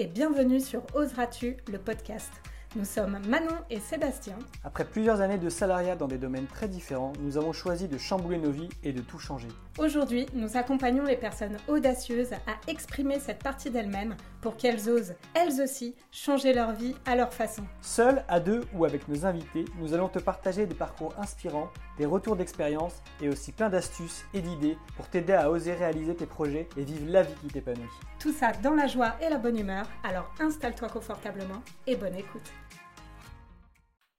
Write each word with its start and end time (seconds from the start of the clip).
et 0.00 0.06
bienvenue 0.06 0.60
sur 0.60 0.82
Oseras-tu, 0.94 1.58
le 1.70 1.76
podcast. 1.76 2.32
Nous 2.74 2.86
sommes 2.86 3.18
Manon 3.28 3.58
et 3.68 3.78
Sébastien. 3.78 4.38
Après 4.64 4.86
plusieurs 4.86 5.20
années 5.20 5.36
de 5.36 5.50
salariat 5.50 5.94
dans 5.94 6.08
des 6.08 6.16
domaines 6.16 6.46
très 6.46 6.68
différents, 6.68 7.12
nous 7.20 7.36
avons 7.36 7.52
choisi 7.52 7.86
de 7.86 7.98
chambouler 7.98 8.38
nos 8.38 8.50
vies 8.50 8.70
et 8.82 8.94
de 8.94 9.02
tout 9.02 9.18
changer. 9.18 9.48
Aujourd'hui, 9.78 10.24
nous 10.32 10.56
accompagnons 10.56 11.04
les 11.04 11.18
personnes 11.18 11.58
audacieuses 11.68 12.32
à 12.32 12.70
exprimer 12.70 13.18
cette 13.18 13.42
partie 13.42 13.68
d'elles-mêmes 13.68 14.16
pour 14.40 14.56
qu'elles 14.56 14.88
osent, 14.88 15.14
elles 15.34 15.60
aussi, 15.60 15.94
changer 16.10 16.52
leur 16.52 16.72
vie 16.72 16.94
à 17.06 17.16
leur 17.16 17.32
façon. 17.32 17.64
Seuls, 17.82 18.24
à 18.28 18.40
deux 18.40 18.64
ou 18.74 18.84
avec 18.84 19.08
nos 19.08 19.26
invités, 19.26 19.64
nous 19.78 19.92
allons 19.94 20.08
te 20.08 20.18
partager 20.18 20.66
des 20.66 20.74
parcours 20.74 21.14
inspirants, 21.18 21.70
des 21.98 22.06
retours 22.06 22.36
d'expérience 22.36 23.02
et 23.20 23.28
aussi 23.28 23.52
plein 23.52 23.68
d'astuces 23.68 24.24
et 24.34 24.40
d'idées 24.40 24.78
pour 24.96 25.08
t'aider 25.08 25.34
à 25.34 25.50
oser 25.50 25.74
réaliser 25.74 26.14
tes 26.14 26.26
projets 26.26 26.68
et 26.76 26.84
vivre 26.84 27.10
la 27.10 27.22
vie 27.22 27.34
qui 27.40 27.48
t'épanouit. 27.48 27.84
Tout 28.18 28.32
ça 28.32 28.52
dans 28.62 28.74
la 28.74 28.86
joie 28.86 29.16
et 29.20 29.28
la 29.28 29.38
bonne 29.38 29.58
humeur, 29.58 29.86
alors 30.04 30.32
installe-toi 30.40 30.88
confortablement 30.88 31.62
et 31.86 31.96
bonne 31.96 32.14
écoute. 32.14 32.50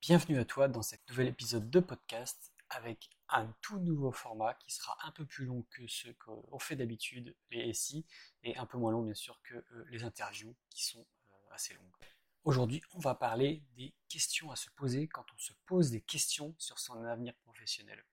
Bienvenue 0.01 0.39
à 0.39 0.45
toi 0.45 0.67
dans 0.67 0.81
cet 0.81 1.01
nouvel 1.09 1.27
épisode 1.27 1.69
de 1.69 1.79
podcast 1.79 2.51
avec 2.69 3.09
un 3.31 3.53
tout 3.61 3.79
nouveau 3.79 4.11
format 4.11 4.53
qui 4.55 4.71
sera 4.71 4.97
un 5.05 5.11
peu 5.11 5.25
plus 5.25 5.45
long 5.45 5.63
que 5.69 5.87
ce 5.87 6.09
qu'on 6.11 6.59
fait 6.59 6.75
d'habitude, 6.75 7.35
les 7.49 7.73
SI, 7.73 8.05
et 8.43 8.57
un 8.57 8.65
peu 8.65 8.77
moins 8.77 8.91
long 8.91 9.03
bien 9.03 9.13
sûr 9.13 9.41
que 9.41 9.55
euh, 9.55 9.85
les 9.89 10.03
interviews 10.03 10.55
qui 10.69 10.85
sont 10.85 11.05
euh, 11.29 11.53
assez 11.53 11.73
longues. 11.73 11.95
Aujourd'hui, 12.43 12.81
on 12.93 12.99
va 12.99 13.15
parler 13.15 13.63
des 13.75 13.93
questions 14.09 14.51
à 14.51 14.55
se 14.55 14.69
poser 14.71 15.07
quand 15.07 15.25
on 15.33 15.37
se 15.37 15.53
pose 15.65 15.91
des 15.91 16.01
questions 16.01 16.55
sur 16.57 16.79
son 16.79 17.03
avenir 17.03 17.35
professionnel. 17.43 18.03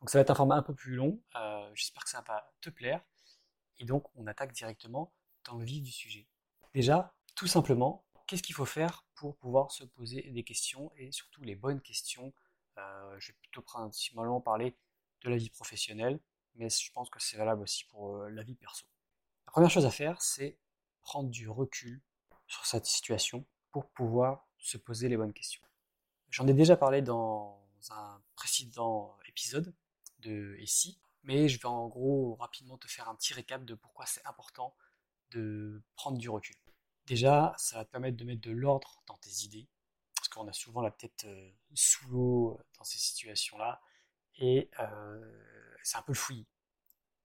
Donc 0.00 0.10
ça 0.10 0.18
va 0.18 0.22
être 0.22 0.30
un 0.30 0.36
format 0.36 0.56
un 0.56 0.62
peu 0.62 0.74
plus 0.74 0.94
long, 0.94 1.20
euh, 1.34 1.70
j'espère 1.74 2.04
que 2.04 2.10
ça 2.10 2.22
va 2.22 2.52
te 2.60 2.70
plaire, 2.70 3.04
et 3.78 3.84
donc 3.84 4.06
on 4.14 4.26
attaque 4.26 4.52
directement 4.52 5.12
dans 5.44 5.56
le 5.56 5.64
vif 5.64 5.82
du 5.82 5.90
sujet. 5.90 6.28
Déjà, 6.74 7.14
tout 7.34 7.48
simplement, 7.48 8.06
qu'est-ce 8.28 8.42
qu'il 8.42 8.54
faut 8.54 8.66
faire 8.66 9.04
pour 9.14 9.36
pouvoir 9.36 9.72
se 9.72 9.82
poser 9.82 10.22
des 10.30 10.44
questions 10.44 10.92
et 10.96 11.10
surtout 11.10 11.42
les 11.42 11.56
bonnes 11.56 11.80
questions. 11.80 12.32
Euh, 12.78 13.16
je 13.18 13.32
vais 13.32 13.38
plutôt 13.40 13.62
principalement 13.62 14.40
parler 14.40 14.76
de 15.22 15.30
la 15.30 15.36
vie 15.36 15.50
professionnelle, 15.50 16.20
mais 16.54 16.68
je 16.70 16.92
pense 16.92 17.10
que 17.10 17.20
c'est 17.20 17.36
valable 17.36 17.62
aussi 17.62 17.84
pour 17.86 18.16
euh, 18.16 18.30
la 18.30 18.42
vie 18.42 18.54
perso. 18.54 18.86
La 19.46 19.52
première 19.52 19.70
chose 19.70 19.86
à 19.86 19.90
faire, 19.90 20.20
c'est 20.22 20.58
prendre 21.02 21.30
du 21.30 21.48
recul 21.48 22.02
sur 22.46 22.64
cette 22.66 22.86
situation 22.86 23.46
pour 23.70 23.90
pouvoir 23.90 24.46
se 24.58 24.78
poser 24.78 25.08
les 25.08 25.16
bonnes 25.16 25.32
questions. 25.32 25.62
J'en 26.30 26.46
ai 26.46 26.54
déjà 26.54 26.76
parlé 26.76 27.02
dans 27.02 27.66
un 27.90 28.22
précédent 28.34 29.16
épisode 29.26 29.74
de 30.18 30.56
ici, 30.60 31.00
mais 31.22 31.48
je 31.48 31.58
vais 31.58 31.66
en 31.66 31.88
gros 31.88 32.34
rapidement 32.36 32.76
te 32.76 32.86
faire 32.86 33.08
un 33.08 33.14
petit 33.14 33.34
récap 33.34 33.64
de 33.64 33.74
pourquoi 33.74 34.06
c'est 34.06 34.24
important 34.26 34.74
de 35.30 35.82
prendre 35.94 36.18
du 36.18 36.28
recul. 36.28 36.56
Déjà, 37.06 37.54
ça 37.56 37.78
va 37.78 37.84
te 37.84 37.90
permettre 37.90 38.16
de 38.16 38.24
mettre 38.24 38.42
de 38.42 38.50
l'ordre 38.50 39.02
dans 39.06 39.16
tes 39.16 39.44
idées, 39.44 39.68
parce 40.28 40.44
qu'on 40.44 40.48
a 40.48 40.52
souvent 40.52 40.82
la 40.82 40.90
tête 40.90 41.24
euh, 41.24 41.50
sous 41.74 42.06
l'eau 42.08 42.52
euh, 42.52 42.64
dans 42.76 42.84
ces 42.84 42.98
situations-là, 42.98 43.80
et 44.36 44.70
euh, 44.78 45.38
c'est 45.82 45.96
un 45.96 46.02
peu 46.02 46.12
le 46.12 46.18
fouillis. 46.18 46.46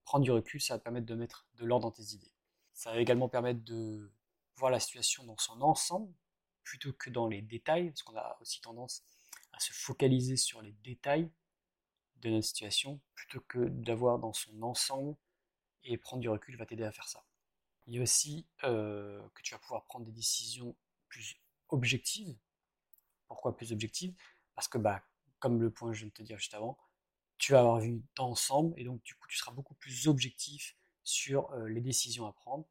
Prendre 0.06 0.24
du 0.24 0.32
recul, 0.32 0.62
ça 0.62 0.76
va 0.76 0.80
te 0.80 0.84
permettre 0.84 1.06
de 1.06 1.16
mettre 1.16 1.48
de 1.56 1.66
l'ordre 1.66 1.88
dans 1.88 1.92
tes 1.92 2.14
idées. 2.14 2.32
Ça 2.74 2.92
va 2.92 3.00
également 3.00 3.30
permettre 3.30 3.62
de 3.64 4.12
voir 4.56 4.72
la 4.72 4.80
situation 4.80 5.24
dans 5.26 5.38
son 5.38 5.62
ensemble, 5.62 6.14
plutôt 6.64 6.94
que 6.94 7.10
dans 7.10 7.28
les 7.28 7.42
détails, 7.42 7.90
parce 7.90 8.04
qu'on 8.04 8.16
a 8.16 8.38
aussi 8.42 8.62
tendance 8.62 9.04
à 9.52 9.60
se 9.60 9.74
focaliser 9.74 10.38
sur 10.38 10.62
les 10.62 10.72
détails 10.72 11.30
de 12.18 12.30
notre 12.30 12.48
situation, 12.48 13.02
plutôt 13.16 13.42
que 13.42 13.68
d'avoir 13.68 14.18
dans 14.18 14.34
son 14.34 14.62
ensemble, 14.62 15.18
et 15.84 15.98
prendre 15.98 16.22
du 16.22 16.30
recul 16.30 16.56
va 16.56 16.66
t'aider 16.66 16.86
à 16.86 16.92
faire 16.92 17.08
ça. 17.08 17.26
Il 17.86 17.96
y 17.96 18.00
a 18.00 18.02
aussi 18.02 18.48
que 18.60 19.42
tu 19.42 19.54
vas 19.54 19.60
pouvoir 19.60 19.84
prendre 19.86 20.06
des 20.06 20.14
décisions 20.14 20.74
plus 21.10 21.36
objectives. 21.68 22.38
Pourquoi 23.34 23.58
plus 23.58 23.72
objectives 23.72 24.14
Parce 24.54 24.68
que, 24.68 24.78
bah, 24.78 25.04
comme 25.40 25.60
le 25.60 25.72
point 25.72 25.90
que 25.90 25.96
je 25.96 26.02
viens 26.02 26.10
de 26.10 26.14
te 26.14 26.22
dire 26.22 26.38
juste 26.38 26.54
avant, 26.54 26.78
tu 27.40 27.54
vas 27.54 27.62
avoir 27.62 27.80
vu 27.80 28.04
d'ensemble 28.16 28.80
et 28.80 28.84
donc 28.84 29.02
du 29.02 29.16
coup 29.16 29.28
tu 29.28 29.38
seras 29.38 29.52
beaucoup 29.52 29.74
plus 29.74 30.08
objectif 30.08 30.78
sur 31.02 31.52
euh, 31.54 31.68
les 31.68 31.82
décisions 31.82 32.28
à 32.28 32.34
prendre. 32.34 32.68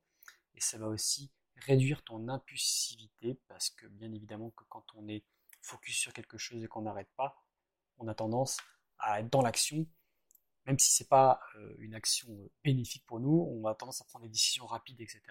Et 0.55 0.61
ça 0.61 0.79
va 0.79 0.87
aussi 0.87 1.33
réduire 1.57 2.05
ton 2.05 2.29
impulsivité 2.29 3.41
parce 3.49 3.71
que 3.71 3.89
bien 3.89 4.13
évidemment 4.13 4.51
que 4.51 4.63
quand 4.69 4.85
on 4.95 5.09
est 5.09 5.25
focus 5.63 5.97
sur 5.97 6.13
quelque 6.13 6.39
chose 6.39 6.63
et 6.63 6.69
qu'on 6.69 6.83
n'arrête 6.83 7.11
pas, 7.17 7.45
on 7.99 8.07
a 8.07 8.15
tendance 8.15 8.59
à 9.01 9.19
être 9.19 9.31
dans 9.31 9.43
l'action 9.43 9.85
même 10.67 10.79
si 10.79 10.93
c'est 10.93 11.09
pas 11.09 11.41
euh, 11.57 11.75
une 11.81 11.97
action 11.97 12.29
euh, 12.31 12.53
bénéfique 12.63 13.05
pour 13.05 13.19
nous, 13.19 13.49
on 13.51 13.67
a 13.67 13.75
tendance 13.75 14.01
à 14.01 14.05
prendre 14.05 14.27
des 14.27 14.31
décisions 14.31 14.65
rapides, 14.65 15.01
etc. 15.01 15.23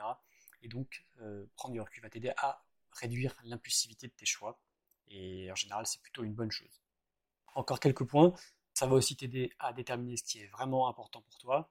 Et 0.62 0.68
donc, 0.68 1.06
prendre 1.56 1.72
du 1.72 1.80
recul 1.80 2.03
va 2.03 2.09
t'aider 2.09 2.34
à 2.36 2.66
réduire 2.91 3.34
l'impulsivité 3.46 4.08
de 4.08 4.14
tes 4.14 4.25
choix. 4.25 4.59
Et 5.12 5.52
en 5.52 5.56
général, 5.56 5.86
c'est 5.86 6.02
plutôt 6.02 6.24
une 6.24 6.34
bonne 6.34 6.52
chose. 6.52 6.82
Encore 7.54 7.80
quelques 7.80 8.06
points. 8.06 8.34
Ça 8.74 8.88
va 8.88 8.96
aussi 8.96 9.16
t'aider 9.18 9.54
à 9.60 9.74
déterminer 9.74 10.16
ce 10.18 10.24
qui 10.24 10.40
est 10.40 10.48
vraiment 10.48 10.88
important 10.88 11.22
pour 11.22 11.38
toi. 11.38 11.70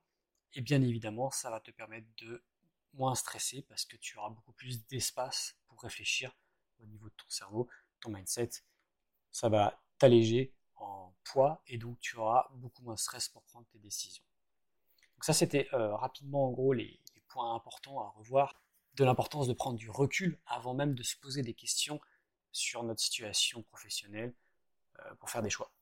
Et 0.53 0.61
bien 0.61 0.83
évidemment, 0.83 1.31
ça 1.31 1.50
va 1.50 1.59
te 1.61 1.71
permettre 1.71 2.06
de 2.19 2.45
moins 2.95 3.15
stresser 3.15 3.62
parce 3.62 3.84
que 3.84 3.97
tu 3.97 4.19
auras 4.19 4.31
beaucoup 4.31 4.53
plus 4.53 4.87
d'espace 4.87 5.56
pour 5.67 5.81
réfléchir 5.81 6.37
au 6.81 6.87
niveau 6.87 7.09
de 7.09 7.15
ton 7.15 7.29
cerveau, 7.29 7.69
ton 8.00 8.11
mindset. 8.11 8.50
Ça 9.31 9.49
va 9.49 9.81
t'alléger 9.99 10.55
en 10.77 11.15
poids 11.25 11.62
et 11.67 11.79
donc 11.79 11.99
tu 12.00 12.17
auras 12.17 12.49
beaucoup 12.55 12.83
moins 12.83 12.97
stress 12.97 13.29
pour 13.29 13.43
prendre 13.45 13.67
tes 13.69 13.79
décisions. 13.79 14.25
Donc 15.17 15.25
ça 15.25 15.33
c'était 15.33 15.69
euh, 15.73 15.95
rapidement 15.97 16.49
en 16.49 16.50
gros 16.50 16.73
les, 16.73 17.00
points 17.29 17.55
importants 17.55 18.00
à 18.00 18.09
revoir 18.09 18.61
de 18.97 19.05
l'importance 19.05 19.47
de 19.47 19.53
prendre 19.53 19.79
du 19.79 19.89
recul 19.89 20.41
avant 20.47 20.75
même 20.75 20.97
de 20.97 21.05
se 21.05 21.17
poser 21.17 21.43
des 21.43 21.55
questions 21.55 22.00
sur 22.53 22.83
notre 22.83 23.00
situation 23.00 23.62
professionnelle 23.62 24.34
euh, 25.00 25.15
pour 25.16 25.31
faire 25.31 25.43
des 25.43 25.50
choix. 25.50 25.72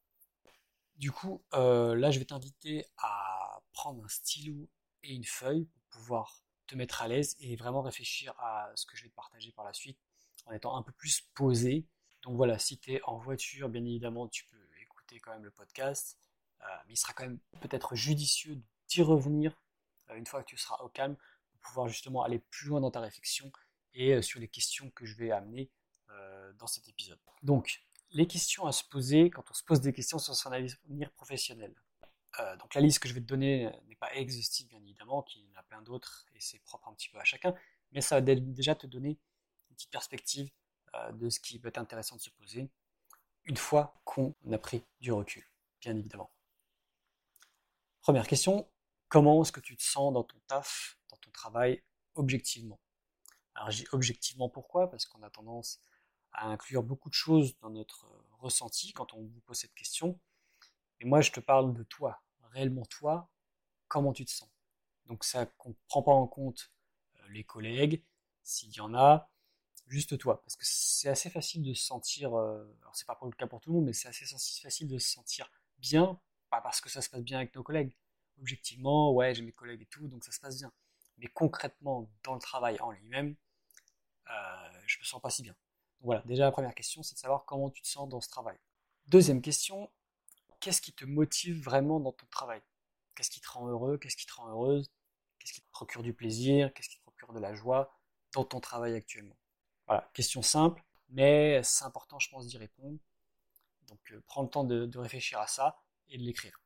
Du 0.97 1.13
coup, 1.13 1.43
euh, 1.55 1.95
là 1.95 2.11
je 2.11 2.19
vais 2.19 2.25
t'inviter 2.25 2.87
à 2.99 3.63
prendre 3.73 4.05
un 4.05 4.09
stylo 4.09 4.69
et 5.03 5.15
une 5.15 5.25
feuille 5.25 5.67
pour 5.67 6.01
pouvoir 6.01 6.43
te 6.67 6.75
mettre 6.75 7.03
à 7.03 7.09
l'aise 7.09 7.37
et 7.39 7.57
vraiment 7.57 7.83
réfléchir 7.83 8.35
à 8.39 8.71
ce 8.75 8.85
que 8.85 8.97
je 8.97 9.05
vais 9.05 9.09
te 9.09 9.15
partager 9.15 9.53
par 9.53 9.65
la 9.65 9.73
suite 9.73 9.99
en 10.47 10.53
étant 10.53 10.77
un 10.77 10.83
peu 10.83 10.93
plus 10.93 11.23
posé. 11.35 11.87
Donc 12.23 12.37
voilà, 12.37 12.59
si 12.59 12.79
tu 12.79 12.95
es 12.95 13.03
en 13.05 13.17
voiture, 13.17 13.69
bien 13.69 13.85
évidemment, 13.85 14.29
tu 14.29 14.45
peux 14.47 14.59
quand 15.17 15.33
même 15.33 15.45
le 15.45 15.51
podcast. 15.51 16.19
Euh, 16.61 16.65
mais 16.87 16.95
il 16.95 16.97
sera 16.97 17.13
quand 17.13 17.25
même 17.25 17.39
peut-être 17.61 17.95
judicieux 17.95 18.61
d'y 18.89 19.03
revenir 19.03 19.61
une 20.15 20.27
fois 20.27 20.43
que 20.43 20.49
tu 20.49 20.57
seras 20.57 20.83
au 20.83 20.89
calme 20.89 21.17
pour 21.51 21.61
pouvoir 21.61 21.89
justement 21.89 22.23
aller 22.23 22.39
plus 22.39 22.69
loin 22.69 22.81
dans 22.81 22.91
ta 22.91 23.01
réflexion 23.01 23.53
et 23.95 24.23
sur 24.23 24.41
les 24.41 24.49
questions 24.49 24.91
que 24.91 25.05
je 25.05 25.15
vais 25.17 25.31
amener 25.31 25.71
dans 26.59 26.67
cet 26.67 26.89
épisode. 26.89 27.19
Donc, 27.43 27.83
les 28.11 28.27
questions 28.27 28.67
à 28.67 28.73
se 28.73 28.85
poser 28.85 29.31
quand 29.31 29.51
on 29.51 29.55
se 29.55 29.63
pose 29.63 29.81
des 29.81 29.93
questions 29.93 30.19
sur 30.19 30.35
son 30.35 30.51
avenir 30.51 31.13
professionnel. 31.13 31.75
donc 32.59 32.75
la 32.75 32.81
liste 32.81 33.01
que 33.01 33.09
je 33.09 33.15
vais 33.15 33.21
te 33.21 33.27
donner 33.27 33.71
n'est 33.87 33.97
pas 33.97 34.15
exhaustive 34.15 34.69
bien 34.69 34.81
évidemment, 34.81 35.23
qu'il 35.23 35.43
y 35.43 35.51
en 35.51 35.57
a 35.57 35.63
plein 35.63 35.83
d'autres 35.83 36.27
et 36.35 36.41
c'est 36.41 36.59
propre 36.61 36.89
un 36.89 36.95
petit 36.95 37.09
peu 37.09 37.19
à 37.19 37.25
chacun, 37.25 37.55
mais 37.93 38.01
ça 38.01 38.17
va 38.17 38.21
déjà 38.21 38.75
te 38.75 38.87
donner 38.87 39.19
une 39.71 39.77
petite 39.77 39.91
perspective 39.91 40.51
de 41.13 41.29
ce 41.29 41.41
qui 41.41 41.59
peut 41.59 41.69
être 41.69 41.79
intéressant 41.79 42.17
de 42.17 42.21
se 42.21 42.31
poser 42.31 42.71
une 43.45 43.57
fois 43.57 44.01
qu'on 44.05 44.35
a 44.53 44.59
pris 44.59 44.85
du 45.01 45.13
recul, 45.13 45.45
bien 45.81 45.97
évidemment. 45.97 46.31
Première 48.01 48.27
question, 48.27 48.71
comment 49.09 49.43
est-ce 49.43 49.53
que 49.53 49.61
tu 49.61 49.77
te 49.77 49.83
sens 49.83 50.13
dans 50.13 50.25
ton 50.25 50.39
taf, 50.47 50.99
dans 51.11 51.17
ton 51.17 51.31
travail, 51.31 51.83
objectivement? 52.15 52.81
Alors 53.55 53.71
j'ai 53.71 53.87
objectivement 53.93 54.49
pourquoi? 54.49 54.91
Parce 54.91 55.07
qu'on 55.07 55.23
a 55.23 55.31
tendance 55.31 55.83
à 56.33 56.47
inclure 56.49 56.83
beaucoup 56.83 57.09
de 57.09 57.15
choses 57.15 57.59
dans 57.61 57.71
notre 57.71 58.07
ressenti 58.39 58.93
quand 58.93 59.15
on 59.15 59.23
vous 59.23 59.41
pose 59.41 59.59
cette 59.59 59.75
question. 59.75 60.19
Et 61.01 61.05
moi, 61.05 61.21
je 61.21 61.31
te 61.31 61.41
parle 61.41 61.75
de 61.75 61.83
toi, 61.85 62.23
réellement 62.53 62.85
toi, 62.87 63.31
comment 63.89 64.13
tu 64.13 64.25
te 64.25 64.31
sens. 64.31 64.51
Donc 65.07 65.25
ça 65.25 65.41
ne 65.45 65.73
prend 65.89 66.03
pas 66.03 66.13
en 66.13 66.27
compte 66.27 66.71
euh, 67.17 67.29
les 67.31 67.45
collègues, 67.45 68.05
s'il 68.43 68.71
y 68.75 68.81
en 68.81 68.95
a, 68.95 69.31
juste 69.87 70.19
toi. 70.19 70.43
Parce 70.43 70.57
que 70.57 70.65
c'est 70.65 71.09
assez 71.09 71.31
facile 71.31 71.63
de 71.63 71.73
se 71.75 71.85
sentir, 71.85 72.35
euh, 72.35 72.65
alors 72.83 72.95
c'est 72.95 73.07
pas 73.07 73.15
pour 73.15 73.27
le 73.27 73.33
cas 73.33 73.47
pour 73.47 73.61
tout 73.61 73.71
le 73.71 73.77
monde, 73.77 73.87
mais 73.87 73.93
c'est 73.93 74.09
assez 74.09 74.27
facile 74.63 74.89
de 74.89 74.99
se 74.99 75.09
sentir 75.09 75.51
bien, 75.79 76.21
pas 76.51 76.61
parce 76.61 76.81
que 76.81 76.89
ça 76.89 77.01
se 77.03 77.09
passe 77.09 77.23
bien 77.23 77.39
avec 77.39 77.55
nos 77.55 77.63
collègues. 77.63 77.97
Objectivement, 78.41 79.13
ouais, 79.13 79.35
j'ai 79.35 79.43
mes 79.43 79.53
collègues 79.53 79.83
et 79.83 79.87
tout, 79.87 80.07
donc 80.09 80.25
ça 80.25 80.33
se 80.33 80.41
passe 80.41 80.59
bien. 80.59 80.73
Mais 81.19 81.27
concrètement, 81.29 82.09
dans 82.23 82.35
le 82.35 82.41
travail 82.41 82.79
en 82.81 82.93
lui-même, 82.93 83.35
euh, 84.31 84.81
je 84.87 84.99
me 84.99 85.05
sens 85.05 85.21
pas 85.21 85.31
si 85.31 85.43
bien. 85.43 85.57
Voilà, 86.01 86.23
déjà 86.27 86.45
la 86.45 86.53
première 86.53 86.75
question, 86.75 87.03
c'est 87.03 87.15
de 87.15 87.19
savoir 87.19 87.45
comment 87.45 87.71
tu 87.71 87.83
te 87.83 87.89
sens 87.89 88.09
dans 88.09 88.21
ce 88.21 88.29
travail. 88.29 88.57
Deuxième 89.09 89.43
question, 89.43 89.91
qu'est-ce 90.61 90.81
qui 90.81 90.93
te 90.93 91.05
motive 91.05 91.63
vraiment 91.63 92.01
dans 92.01 92.13
ton 92.13 92.27
travail? 92.27 92.61
Qu'est-ce 93.15 93.31
qui 93.31 93.41
te 93.41 93.49
rend 93.49 93.67
heureux? 93.67 93.99
Qu'est-ce 93.99 94.17
qui 94.17 94.27
te 94.27 94.35
rend 94.35 94.49
heureuse? 94.49 94.91
Qu'est-ce 95.39 95.53
qui 95.53 95.61
te 95.61 95.71
procure 95.71 96.03
du 96.03 96.15
plaisir? 96.15 96.73
Qu'est-ce 96.73 96.89
qui 96.89 96.99
te 96.99 97.03
procure 97.03 97.33
de 97.33 97.41
la 97.41 97.55
joie 97.55 97.93
dans 98.33 98.45
ton 98.45 98.61
travail 98.61 98.95
actuellement? 98.95 99.37
Voilà, 99.87 100.09
question 100.15 100.43
simple, 100.43 100.85
mais 101.09 101.63
c'est 101.63 101.85
important, 101.85 102.19
je 102.19 102.29
pense, 102.29 102.47
d'y 102.47 102.59
répondre. 102.59 102.99
Donc, 103.89 103.99
euh, 104.13 104.23
prends 104.27 104.43
le 104.43 104.49
temps 104.49 104.65
de, 104.65 104.99
réfléchir 104.99 105.41
à 105.41 105.47
ça 105.47 105.81
et 106.09 106.19
de 106.19 106.23
l'écrire. 106.23 106.61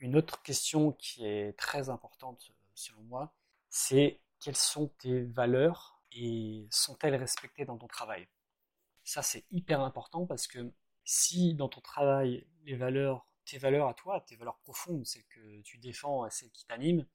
Une 0.00 0.16
autre 0.16 0.42
question 0.42 0.92
qui 0.92 1.24
est 1.24 1.56
très 1.56 1.88
importante, 1.88 2.52
selon 2.74 3.02
moi, 3.02 3.32
c'est 3.70 4.20
quelles 4.40 4.56
sont 4.56 4.88
tes 4.98 5.22
valeurs 5.22 6.02
et 6.12 6.66
sont-elles 6.70 7.16
respectées 7.16 7.64
dans 7.64 7.76
ton 7.76 7.86
travail? 7.86 8.26
Ça, 9.08 9.22
c'est 9.22 9.46
hyper 9.50 9.80
important 9.80 10.26
parce 10.26 10.46
que 10.46 10.70
si 11.02 11.54
dans 11.54 11.70
ton 11.70 11.80
travail, 11.80 12.46
les 12.64 12.76
valeurs, 12.76 13.26
tes 13.46 13.56
valeurs 13.56 13.88
à 13.88 13.94
toi, 13.94 14.20
tes 14.20 14.36
valeurs 14.36 14.58
profondes, 14.58 15.06
celles 15.06 15.24
que 15.28 15.62
tu 15.62 15.78
défends, 15.78 16.28
celles 16.28 16.50
qui 16.50 16.66
t'animent, 16.66 17.06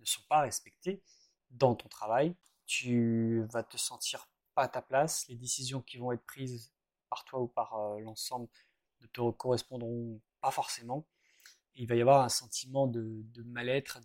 ne 0.00 0.04
sont 0.04 0.24
pas 0.28 0.40
respectées 0.40 1.04
dans 1.52 1.76
ton 1.76 1.88
travail, 1.88 2.34
tu 2.66 3.44
vas 3.52 3.62
te 3.62 3.76
sentir 3.76 4.28
pas 4.56 4.64
à 4.64 4.68
ta 4.68 4.82
place, 4.82 5.28
les 5.28 5.36
décisions 5.36 5.82
qui 5.82 5.98
vont 5.98 6.10
être 6.10 6.26
prises 6.26 6.72
par 7.08 7.24
toi 7.24 7.38
ou 7.38 7.46
par 7.46 7.74
euh, 7.74 8.00
l'ensemble 8.00 8.48
ne 9.00 9.06
te 9.06 9.30
correspondront 9.30 10.20
pas 10.40 10.50
forcément. 10.50 11.06
il 11.76 11.86
va 11.86 11.94
y 11.94 12.00
avoir 12.00 12.24
un 12.24 12.28
sentiment 12.28 12.88
de, 12.88 13.24
mal-être, 13.44 14.00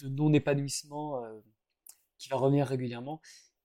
de, 0.00 0.08
non-épanouissement 0.08 1.22
euh, 1.22 1.40
qui 2.16 2.30
va 2.30 2.36
revenir 2.36 2.66
régulièrement. 2.66 3.20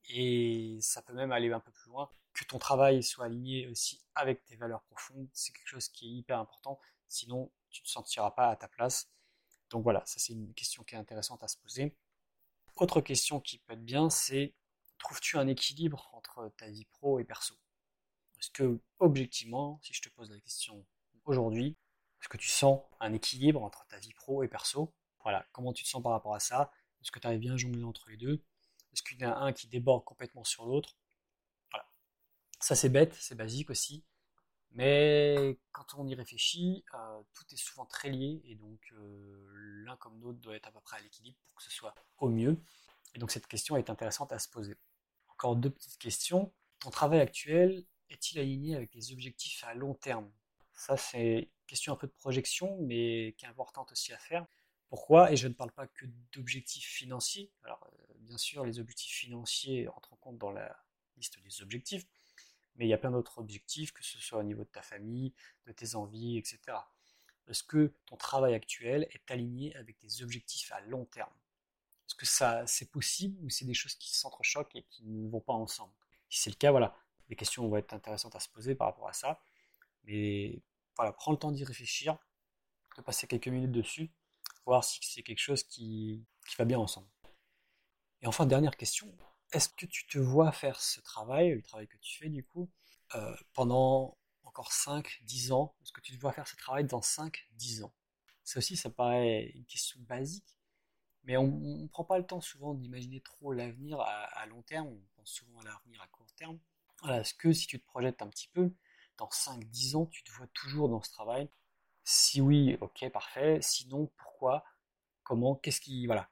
Et 0.10 0.80
ça 0.82 1.02
peut 1.02 1.14
même 1.14 1.32
aller 1.32 1.50
un 1.54 1.62
peu 1.62 1.72
plus 1.72 1.90
loin. 1.90 2.10
Que 2.34 2.44
ton 2.46 2.58
travail 2.58 3.04
soit 3.04 3.26
aligné 3.26 3.68
aussi 3.68 4.04
avec 4.16 4.44
tes 4.46 4.56
valeurs 4.56 4.84
profondes, 4.84 5.28
c'est 5.34 5.54
quelque 5.54 5.68
chose 5.68 5.88
qui 5.90 6.08
est 6.08 6.18
hyper 6.18 6.40
important. 6.40 6.80
Sinon, 7.08 7.52
tu 7.70 7.82
ne 7.82 7.86
te 7.86 7.90
sentiras 7.90 8.32
pas 8.32 8.50
à 8.50 8.56
ta 8.56 8.68
place. 8.68 9.12
Donc 9.70 9.84
voilà, 9.84 10.04
ça 10.06 10.20
c'est 10.20 10.34
une 10.34 10.54
question 10.54 10.84
qui 10.84 10.96
est 10.96 10.98
intéressante 10.98 11.44
à 11.44 11.48
se 11.48 11.58
poser. 11.58 11.96
Autre 12.76 13.02
question 13.02 13.40
qui 13.40 13.60
peut 13.60 13.74
être 13.74 13.86
bien, 13.86 14.10
c'est 14.10 14.56
trouves-tu 14.98 15.38
un 15.38 15.48
équilibre 15.48 16.10
entre 16.14 16.52
ta 16.58 16.70
vie 16.70 16.86
pro 16.86 17.20
et 17.20 17.24
perso? 17.24 17.56
Est-ce 18.40 18.50
que, 18.52 18.82
objectivement, 19.00 19.80
si 19.84 19.94
je 19.94 20.02
te 20.02 20.10
pose 20.10 20.32
la 20.32 20.40
question 20.40 20.86
aujourd'hui, 21.26 21.78
est-ce 22.22 22.30
que 22.30 22.38
tu 22.38 22.50
sens 22.50 22.82
un 23.00 23.14
équilibre 23.14 23.62
entre 23.64 23.86
ta 23.88 24.00
vie 24.00 24.14
pro 24.14 24.44
et 24.44 24.48
perso? 24.48 24.94
Voilà, 25.24 25.46
comment 25.52 25.74
tu 25.74 25.84
te 25.84 25.90
sens 25.90 26.02
par 26.02 26.14
rapport 26.14 26.36
à 26.36 26.40
ça? 26.40 26.72
Est-ce 27.02 27.12
que 27.12 27.20
tu 27.20 27.28
arrives 27.28 27.40
bien 27.40 27.54
à 27.54 27.58
jongler 27.58 27.84
entre 27.84 28.10
les 28.10 28.18
deux? 28.18 28.44
Est-ce 28.92 29.04
qu'il 29.04 29.20
y 29.20 29.26
en 29.26 29.32
a 29.32 29.36
un 29.36 29.54
qui 29.54 29.68
déborde 29.68 30.04
complètement 30.04 30.44
sur 30.44 30.66
l'autre? 30.66 30.98
Ça, 32.64 32.76
c'est 32.76 32.88
bête, 32.88 33.14
c'est 33.20 33.36
basique 33.36 33.70
aussi. 33.70 34.06
Mais 34.72 35.60
quand 35.74 35.96
on 35.98 36.08
y 36.08 36.16
réfléchit, 36.16 36.86
euh, 36.94 37.22
tout 37.34 37.44
est 37.52 37.58
souvent 37.58 37.86
très 37.86 38.10
lié 38.10 38.42
et 38.46 38.56
donc 38.56 38.80
euh, 38.94 39.52
l'un 39.84 39.98
comme 39.98 40.18
l'autre 40.22 40.40
doit 40.40 40.56
être 40.56 40.68
à 40.68 40.72
peu 40.72 40.80
près 40.80 40.96
à 40.96 41.02
l'équilibre 41.02 41.38
pour 41.46 41.58
que 41.58 41.64
ce 41.64 41.70
soit 41.70 41.94
au 42.20 42.30
mieux. 42.30 42.58
Et 43.16 43.20
donc 43.20 43.32
cette 43.32 43.48
question 43.48 43.76
est 43.76 43.90
intéressante 43.90 44.32
à 44.32 44.40
se 44.40 44.48
poser. 44.48 44.78
Encore 45.28 45.58
deux 45.58 45.72
petites 45.72 45.98
questions. 45.98 46.54
Ton 46.80 46.90
travail 46.90 47.20
actuel 47.20 47.86
est-il 48.10 48.40
aligné 48.40 48.78
avec 48.78 48.94
les 48.96 49.12
objectifs 49.12 49.62
à 49.66 49.74
long 49.74 49.94
terme? 49.94 50.32
Ça 50.72 50.96
c'est 50.96 51.40
une 51.40 51.66
question 51.68 51.92
un 51.92 51.98
peu 51.98 52.08
de 52.08 52.14
projection 52.14 52.78
mais 52.80 53.36
qui 53.38 53.44
est 53.44 53.50
importante 53.50 53.92
aussi 53.92 54.14
à 54.14 54.18
faire. 54.18 54.48
Pourquoi? 54.88 55.34
Et 55.34 55.36
je 55.36 55.50
ne 55.50 55.54
parle 55.54 55.74
pas 55.74 55.88
que 55.88 56.06
d'objectifs 56.32 56.88
financiers. 56.88 57.52
Alors 57.66 57.86
euh, 57.92 58.14
bien 58.20 58.38
sûr 58.38 58.64
les 58.64 58.80
objectifs 58.80 59.18
financiers 59.18 59.90
entrent 59.90 60.14
en 60.14 60.18
compte 60.18 60.38
dans 60.38 60.52
la 60.52 60.74
liste 61.18 61.40
des 61.44 61.62
objectifs, 61.62 62.08
mais 62.76 62.86
il 62.86 62.90
y 62.90 62.94
a 62.94 62.98
plein 62.98 63.12
d'autres 63.12 63.38
objectifs, 63.40 63.92
que 63.92 64.04
ce 64.04 64.20
soit 64.20 64.40
au 64.40 64.44
niveau 64.44 64.64
de 64.64 64.70
ta 64.70 64.82
famille, 64.82 65.34
de 65.66 65.72
tes 65.72 65.96
envies, 65.96 66.38
etc. 66.38 66.60
Est-ce 67.48 67.64
que 67.64 67.94
ton 68.06 68.16
travail 68.16 68.54
actuel 68.54 69.08
est 69.12 69.30
aligné 69.32 69.76
avec 69.76 70.00
tes 70.00 70.24
objectifs 70.24 70.72
à 70.72 70.80
long 70.82 71.06
terme? 71.06 71.34
Est-ce 72.08 72.16
que 72.16 72.26
ça 72.26 72.66
c'est 72.68 72.92
possible 72.92 73.44
ou 73.44 73.50
c'est 73.50 73.66
des 73.66 73.74
choses 73.74 73.96
qui 73.96 74.16
s'entrechoquent 74.16 74.76
et 74.76 74.84
qui 74.84 75.06
ne 75.06 75.30
vont 75.30 75.42
pas 75.42 75.54
ensemble? 75.54 75.94
Si 76.30 76.42
c'est 76.42 76.50
le 76.50 76.56
cas, 76.56 76.72
voilà, 76.72 76.98
des 77.30 77.36
questions 77.36 77.68
vont 77.68 77.78
être 77.78 77.94
intéressantes 77.94 78.36
à 78.36 78.40
se 78.40 78.50
poser 78.50 78.76
par 78.76 78.88
rapport 78.88 79.08
à 79.08 79.14
ça. 79.14 79.42
Mais 80.06 80.62
voilà, 80.96 81.14
prends 81.14 81.32
le 81.32 81.38
temps 81.38 81.52
d'y 81.52 81.64
réfléchir, 81.64 82.18
de 82.98 83.02
passer 83.02 83.28
quelques 83.28 83.48
minutes 83.48 83.72
dessus, 83.72 84.12
voir 84.66 84.84
si 84.84 85.00
c'est 85.02 85.24
quelque 85.24 85.40
chose 85.40 85.64
qui, 85.64 86.26
qui 86.48 86.56
va 86.58 86.66
bien 86.66 86.80
ensemble. 86.80 87.08
Et 88.22 88.28
enfin, 88.28 88.46
dernière 88.46 88.78
question, 88.78 89.14
est-ce 89.54 89.70
que 89.70 89.86
tu 89.86 90.08
te 90.08 90.18
vois 90.18 90.52
faire 90.52 90.82
ce 90.82 91.00
travail, 91.00 91.52
le 91.54 91.62
travail 91.62 91.88
que 91.88 91.98
tu 91.98 92.18
fais 92.18 92.30
du 92.30 92.44
coup, 92.44 92.70
euh, 93.16 93.36
pendant 93.54 94.18
encore 94.44 94.74
5, 94.74 95.22
10 95.24 95.52
ans? 95.52 95.76
Est-ce 95.84 95.92
que 95.92 96.02
tu 96.02 96.14
te 96.14 96.20
vois 96.20 96.34
faire 96.34 96.48
ce 96.48 96.56
travail 96.56 96.86
dans 96.86 97.02
5, 97.02 97.48
10 97.54 97.84
ans? 97.84 97.94
Ça 98.44 98.58
aussi, 98.58 98.76
ça 98.76 98.90
paraît 98.90 99.52
une 99.56 99.66
question 99.66 100.00
basique, 100.02 100.58
mais 101.24 101.38
on 101.38 101.48
ne 101.48 101.88
prend 101.88 102.04
pas 102.04 102.18
le 102.18 102.26
temps 102.26 102.42
souvent 102.42 102.74
d'imaginer 102.74 103.22
trop 103.22 103.54
l'avenir 103.54 104.00
à, 104.02 104.46
long 104.48 104.64
terme, 104.64 104.88
on 104.88 105.02
pense 105.16 105.30
souvent 105.30 105.60
à 105.62 105.64
l'avenir 105.64 106.02
à 106.02 106.08
court 106.08 106.34
terme. 106.36 106.60
Est-ce 107.08 107.34
que 107.34 107.54
si 107.54 107.68
tu 107.68 107.80
te 107.80 107.86
projettes 107.86 108.22
un 108.22 108.28
petit 108.28 108.50
peu, 108.50 108.74
dans 109.18 109.30
5, 109.30 109.64
10 109.66 109.96
ans, 109.96 110.08
tu 110.08 110.24
te 110.24 110.32
vois 110.32 110.48
toujours 110.48 110.90
dans 110.90 111.02
ce 111.02 111.12
travail? 111.12 111.50
Si 112.04 112.42
oui, 112.42 112.78
ok, 112.82 113.10
parfait. 113.12 113.60
Sinon, 113.62 114.12
pourquoi? 114.18 114.66
Comment? 115.24 115.56
Qu'est-ce 115.56 115.80
qui... 115.80 116.06
Voilà 116.06 116.30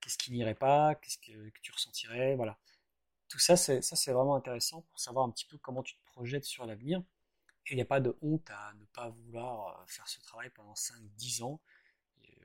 qu'est-ce 0.00 0.18
qui 0.18 0.32
n'irait 0.32 0.54
pas, 0.54 0.94
qu'est-ce 0.96 1.18
que, 1.18 1.50
tu 1.62 1.72
ressentirais, 1.72 2.36
voilà. 2.36 2.58
Tout 3.28 3.38
ça, 3.38 3.56
c'est, 3.56 3.82
ça, 3.82 3.96
c'est 3.96 4.12
vraiment 4.12 4.36
intéressant 4.36 4.82
pour 4.82 5.00
savoir 5.00 5.26
un 5.26 5.30
petit 5.30 5.44
peu 5.46 5.58
comment 5.58 5.82
tu 5.82 5.94
te 5.96 6.04
projettes 6.06 6.44
sur 6.44 6.64
l'avenir. 6.66 7.02
Et 7.66 7.72
il 7.72 7.76
n'y 7.76 7.82
a 7.82 7.86
pas 7.86 8.00
de 8.00 8.16
honte 8.22 8.48
à 8.50 8.72
ne 8.74 8.84
pas 8.86 9.10
vouloir 9.10 9.68
euh, 9.68 9.84
faire 9.86 10.08
ce 10.08 10.20
travail 10.20 10.50
pendant 10.50 10.72
5-10 10.72 11.42
ans. 11.42 11.60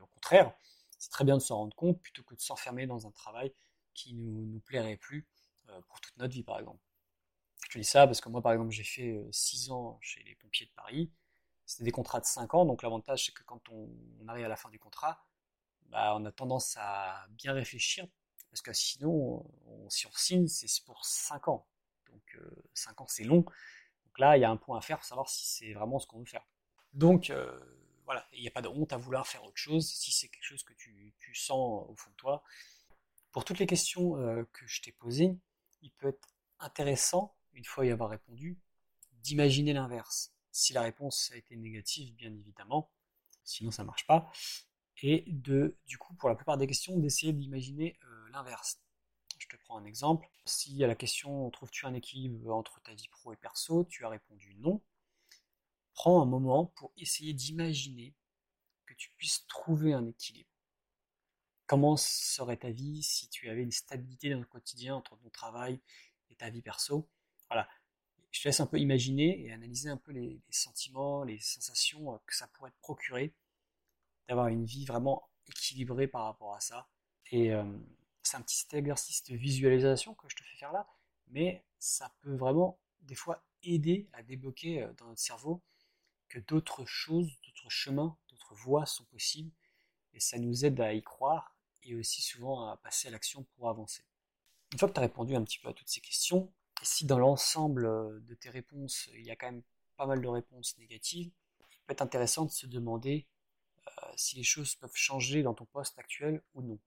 au 0.02 0.08
contraire, 0.08 0.54
c'est 1.00 1.10
très 1.10 1.24
bien 1.24 1.38
de 1.38 1.42
s'en 1.42 1.58
rendre 1.58 1.76
compte 1.76 2.02
plutôt 2.02 2.24
que 2.24 2.36
de 2.36 2.42
s'enfermer 2.42 2.88
dans 2.88 3.08
un 3.08 3.12
travail 3.12 3.54
qui 3.94 4.14
ne 4.14 4.46
nous, 4.46 4.60
plairait 4.60 4.98
plus 4.98 5.28
euh, 5.70 5.82
pour 5.88 6.02
toute 6.02 6.18
notre 6.18 6.34
vie, 6.34 6.44
par 6.44 6.60
exemple. 6.60 6.82
Je 7.70 7.80
dis 7.80 7.86
ça 7.86 8.06
parce 8.06 8.22
que 8.22 8.30
moi, 8.30 8.42
par 8.42 8.52
exemple, 8.52 8.72
j'ai 8.72 8.84
fait 8.84 9.26
6 9.32 9.70
euh, 9.70 9.74
ans 9.74 9.98
chez 10.02 10.24
les 10.24 10.36
pompiers 10.36 10.66
de 10.66 10.72
Paris. 10.72 11.12
C'était 11.66 11.86
des 11.86 11.92
contrats 11.92 12.20
de 12.20 12.26
5 12.26 12.54
ans, 12.54 12.66
donc 12.66 12.84
l'avantage, 12.84 13.26
c'est 13.26 13.32
que 13.32 13.44
quand 13.44 13.70
on 13.70 13.90
arrive 14.28 14.46
à 14.46 14.50
la 14.50 14.58
fin 14.58 14.70
du 14.70 14.80
contrat, 14.80 15.26
bah, 15.94 16.16
on 16.16 16.26
a 16.26 16.32
tendance 16.32 16.76
à 16.78 17.28
bien 17.30 17.54
réfléchir, 17.54 18.08
parce 18.50 18.64
que 18.64 18.74
sinon, 18.74 19.46
si 19.90 20.08
on 20.08 20.12
signe, 20.14 20.48
c'est 20.48 20.68
pour 20.86 21.06
5 21.06 21.48
ans. 21.50 21.68
Donc 22.08 22.38
5 22.74 23.00
euh, 23.00 23.04
ans, 23.04 23.08
c'est 23.08 23.24
long. 23.24 23.42
Donc 23.42 24.20
là, 24.20 24.36
il 24.36 24.42
y 24.42 24.44
a 24.44 24.50
un 24.50 24.58
point 24.58 24.80
à 24.80 24.82
faire 24.82 24.98
pour 24.98 25.06
savoir 25.06 25.30
si 25.30 25.46
c'est 25.46 25.74
vraiment 25.74 26.00
ce 26.00 26.08
qu'on 26.08 26.20
veut 26.20 26.26
faire. 26.26 26.48
Donc 26.94 27.30
euh, 27.30 27.60
voilà, 28.06 28.28
il 28.34 28.42
n'y 28.42 28.48
a 28.48 28.52
pas 28.52 28.64
de 28.64 28.70
honte 28.70 28.92
à 28.92 28.98
vouloir 28.98 29.28
faire 29.28 29.44
autre 29.44 29.58
chose 29.58 29.88
si 29.88 30.12
c'est 30.12 30.30
quelque 30.30 30.44
chose 30.44 30.64
que 30.64 30.74
tu, 30.74 31.14
sens 31.36 31.86
au 31.88 31.96
fond 31.96 32.10
de 32.10 32.16
toi. 32.16 32.44
Pour 33.32 33.46
toutes 33.46 33.60
les 33.60 33.68
questions 33.68 34.18
euh, 34.18 34.44
que 34.52 34.66
je 34.66 34.82
t'ai 34.82 34.94
posées, 34.94 35.38
il 35.84 35.92
peut 35.92 36.08
être 36.08 36.28
intéressant, 36.60 37.36
une 37.54 37.66
fois 37.66 37.86
y 37.86 37.92
avoir 37.92 38.10
répondu, 38.10 38.60
d'imaginer 39.12 39.74
l'inverse. 39.74 40.34
Si 40.52 40.74
la 40.74 40.82
réponse 40.82 41.32
a 41.34 41.38
été 41.38 41.56
négative, 41.56 42.16
bien 42.16 42.34
évidemment, 42.34 42.92
sinon 43.44 43.70
ça 43.70 43.84
ne 43.84 43.88
marche 43.88 44.08
pas, 44.08 44.32
et 45.02 45.26
de, 45.28 45.78
du 45.86 45.98
coup, 45.98 46.14
pour 46.16 46.30
la 46.30 46.36
plupart 46.36 46.58
des 46.58 46.68
questions, 46.68 46.98
d'essayer 46.98 47.34
d'imaginer 47.34 47.98
euh, 48.04 48.30
l'inverse. 48.32 48.80
Je 49.38 49.48
te 49.48 49.58
prends 49.58 49.78
un 49.78 49.86
exemple. 49.86 50.30
Si 50.46 50.84
à 50.84 50.88
la 50.88 50.96
question 50.96 51.50
trouves-tu 51.50 51.86
un 51.86 51.94
équilibre 51.94 52.54
entre 52.54 52.82
ta 52.82 52.94
vie 52.94 53.10
pro 53.10 53.34
et 53.34 53.38
perso, 53.38 53.86
tu 53.86 54.06
as 54.06 54.10
répondu 54.10 54.56
non. 54.60 54.82
Prends 55.94 56.22
un 56.22 56.26
moment 56.26 56.68
pour 56.76 56.94
essayer 56.98 57.34
d'imaginer 57.34 58.14
que 58.86 58.94
tu 58.94 59.12
puisses 59.18 59.46
trouver 59.48 59.94
un 59.94 60.06
équilibre. 60.06 60.50
Comment 61.66 61.98
serait 61.98 62.58
ta 62.58 62.72
vie 62.72 63.04
si 63.04 63.30
tu 63.30 63.50
avais 63.50 63.64
une 63.64 63.72
stabilité 63.72 64.30
dans 64.30 64.40
le 64.40 64.46
quotidien 64.46 64.96
entre 64.96 65.18
ton 65.18 65.30
travail 65.30 65.80
et 66.30 66.36
ta 66.36 66.50
vie 66.50 66.62
perso? 66.62 67.10
Voilà. 67.50 67.68
Je 68.32 68.42
te 68.42 68.48
laisse 68.48 68.60
un 68.60 68.66
peu 68.66 68.80
imaginer 68.80 69.46
et 69.46 69.52
analyser 69.52 69.90
un 69.90 69.98
peu 69.98 70.12
les 70.12 70.42
sentiments, 70.50 71.24
les 71.24 71.40
sensations 71.40 72.14
euh, 72.14 72.18
que 72.26 72.36
ça 72.36 72.48
pourrait 72.48 72.72
te 72.72 72.80
procurer 72.80 73.34
d'avoir 74.28 74.48
une 74.48 74.66
vie 74.66 74.86
vraiment 74.86 75.30
équilibrée 75.48 76.08
par 76.08 76.26
rapport 76.26 76.56
à 76.56 76.60
ça. 76.60 76.90
Et 77.32 77.54
euh, 77.54 77.64
c'est 78.22 78.38
un 78.38 78.42
petit 78.42 78.66
exercice 78.76 79.24
de 79.24 79.36
visualisation 79.36 80.14
que 80.16 80.28
je 80.30 80.36
te 80.36 80.44
fais 80.44 80.58
faire 80.58 80.72
là, 80.72 80.88
mais 81.28 81.66
ça 81.80 82.14
peut 82.22 82.36
vraiment 82.36 82.80
des 83.02 83.16
fois 83.16 83.44
aider 83.64 84.10
à 84.14 84.24
débloquer 84.24 84.84
euh, 84.84 84.94
dans 84.94 85.08
notre 85.08 85.22
cerveau 85.22 85.62
que 86.30 86.40
d'autres 86.40 86.86
choses, 86.86 87.30
d'autres 87.46 87.70
chemins, 87.70 88.18
d'autres 88.30 88.56
voies 88.56 88.86
sont 88.86 89.06
possibles, 89.06 89.52
et 90.14 90.20
ça 90.20 90.38
nous 90.38 90.66
aide 90.66 90.80
à 90.80 90.94
y 90.94 91.02
croire 91.02 91.56
et 91.84 91.96
aussi 91.96 92.22
souvent 92.22 92.68
à 92.70 92.78
passer 92.78 93.08
à 93.08 93.12
l'action 93.12 93.44
pour 93.56 93.70
avancer. 93.70 94.04
Une 94.72 94.80
fois 94.80 94.88
que 94.88 94.94
tu 94.94 95.00
as 95.00 95.04
répondu 95.04 95.36
un 95.36 95.44
petit 95.44 95.60
peu 95.60 95.70
à 95.70 95.74
toutes 95.74 95.90
ces 95.90 96.02
questions, 96.02 96.52
et 96.82 96.86
si 96.86 97.06
dans 97.06 97.20
l'ensemble 97.20 97.86
euh, 97.86 98.20
de 98.22 98.34
tes 98.34 98.50
réponses, 98.50 99.10
il 99.14 99.26
y 99.26 99.32
a 99.32 99.36
quand 99.36 99.52
même 99.52 99.64
pas 99.96 100.06
mal 100.06 100.22
de 100.22 100.28
réponses 100.28 100.78
négatives, 100.78 101.32
il 101.72 101.80
peut 101.86 101.94
être 101.94 102.02
intéressant 102.02 102.46
de 102.46 102.52
se 102.52 102.66
demander 102.66 103.28
si 104.18 104.36
les 104.36 104.44
choses 104.44 104.76
peuvent 104.76 104.96
changer 104.96 105.44
dans 105.44 105.54
ton 105.54 105.66
poste 105.66 105.98
actuel 106.00 106.42
ou 106.54 106.62
non. 106.62 106.80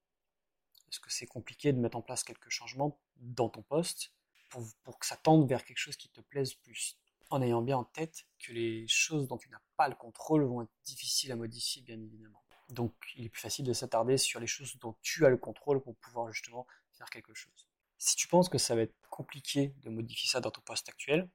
Est-ce 0.88 1.00
que 1.00 1.10
c'est 1.10 1.26
compliqué 1.26 1.72
de 1.72 1.78
mettre 1.78 1.96
en 1.96 2.02
place 2.02 2.22
quelques 2.22 2.50
changements 2.50 2.98
dans 3.16 3.48
ton 3.48 3.62
poste 3.62 4.12
pour, 4.50 4.98
que 4.98 5.06
ça 5.06 5.16
tende 5.16 5.48
vers 5.48 5.64
quelque 5.64 5.78
chose 5.78 5.96
qui 5.96 6.08
te 6.08 6.20
plaise 6.20 6.54
plus? 6.54 6.96
En 7.30 7.42
ayant 7.42 7.60
bien 7.60 7.76
en 7.76 7.84
tête 7.84 8.26
que 8.38 8.52
les 8.52 8.86
choses 8.86 9.26
dont 9.26 9.36
tu 9.36 9.50
n'as 9.50 9.60
pas 9.76 9.88
le 9.88 9.96
contrôle 9.96 10.44
vont 10.44 10.62
être 10.62 10.70
difficiles 10.84 11.32
à 11.32 11.36
modifier, 11.36 11.82
bien 11.82 12.00
évidemment. 12.00 12.42
Donc 12.68 12.94
il 13.16 13.24
est 13.24 13.28
plus 13.28 13.40
facile 13.40 13.64
de 13.64 13.72
s'attarder 13.72 14.16
sur 14.16 14.38
les 14.38 14.46
choses 14.46 14.78
dont 14.78 14.96
tu 15.02 15.26
as 15.26 15.28
le 15.28 15.36
contrôle 15.36 15.82
pour 15.82 15.96
pouvoir 15.96 16.32
justement 16.32 16.66
faire 16.92 17.10
quelque 17.10 17.34
chose. 17.34 17.68
Si 17.98 18.14
tu 18.16 18.28
penses 18.28 18.48
que 18.48 18.58
ça 18.58 18.74
va 18.74 18.82
être 18.82 18.94
compliqué 19.10 19.74
de 19.82 19.90
modifier 19.90 20.28
ça 20.28 20.40
dans 20.40 20.50
ton 20.50 20.60
poste 20.60 20.88
actuel, 20.88 21.28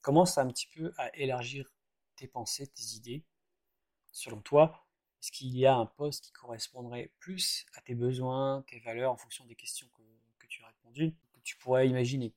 commence 0.00 0.38
un 0.38 0.48
petit 0.48 0.66
peu 0.66 0.92
à 0.96 1.14
élargir 1.16 1.70
tes 2.16 2.26
pensées, 2.26 2.66
tes 2.66 2.94
idées. 2.94 3.24
Selon 4.12 4.40
toi, 4.40 4.85
est-ce 5.20 5.32
qu'il 5.32 5.56
y 5.56 5.66
a 5.66 5.74
un 5.74 5.86
poste 5.86 6.26
qui 6.26 6.32
correspondrait 6.32 7.10
plus 7.18 7.66
à 7.74 7.80
tes 7.80 7.94
besoins, 7.94 8.64
tes 8.68 8.80
valeurs 8.80 9.12
en 9.12 9.16
fonction 9.16 9.44
des 9.46 9.54
questions 9.54 9.88
que, 10.38 10.46
tu 10.46 10.62
as 10.62 10.68
répondues, 10.68 11.14
que 11.32 11.40
tu 11.40 11.56
pourrais 11.56 11.88
imaginer? 11.88 12.34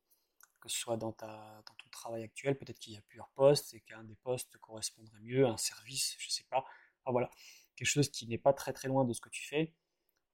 Que 0.60 0.70
ce 0.70 0.78
soit 0.78 0.98
dans, 0.98 1.12
ton 1.12 1.90
travail 1.92 2.24
actuel, 2.24 2.58
peut-être 2.58 2.80
qu'il 2.80 2.94
y 2.94 2.98
a 2.98 3.02
plusieurs 3.02 3.30
postes 3.30 3.74
et 3.74 3.82
qu'un 3.82 4.04
des 4.04 4.16
postes 4.16 4.58
correspondrait 4.58 5.20
mieux 5.22 5.46
à 5.46 5.52
un 5.52 5.58
service, 5.58 6.16
je 6.18 6.30
sais 6.30 6.46
pas. 6.50 6.66
Enfin 7.04 7.12
voilà, 7.12 7.30
quelque 7.76 7.88
chose 7.88 8.10
qui 8.10 8.28
n'est 8.28 8.38
pas 8.38 8.54
très 8.54 8.74
très 8.74 8.88
loin 8.88 9.06
de 9.06 9.14
ce 9.14 9.22
que 9.22 9.30
tu 9.30 9.46
fais, 9.46 9.74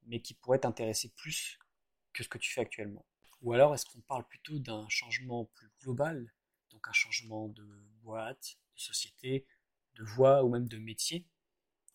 mais 0.04 0.22
qui 0.22 0.34
pourrait 0.34 0.60
t'intéresser 0.60 1.10
plus 1.10 1.60
que 2.14 2.24
ce 2.24 2.30
que 2.30 2.38
tu 2.38 2.52
fais 2.52 2.62
actuellement. 2.62 3.06
Ou 3.42 3.54
alors 3.54 3.74
est-ce 3.75 3.86
qu'on 3.86 4.02
parle 4.02 4.25
plutôt 4.28 4.60
d'un 4.60 4.88
changement 4.90 5.46
plus 5.46 5.70
global, 5.82 6.34
donc 6.72 6.88
un 6.88 6.94
changement 6.94 7.50
de 7.50 7.66
boîte, 8.02 8.58
de 8.75 8.80
société, 8.80 9.46
de 9.96 10.04
voie 10.04 10.44
ou 10.44 10.50
même 10.50 10.68
de 10.68 10.78
métier? 10.78 11.28